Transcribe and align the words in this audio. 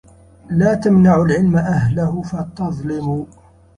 لَا 0.49 0.73
تَمْنَعُوا 0.75 1.25
الْعِلْمَ 1.25 1.55
أَهْلَهُ 1.57 2.21
فَتَظْلِمُوا 2.21 3.25